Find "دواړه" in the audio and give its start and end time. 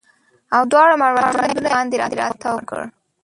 0.71-0.93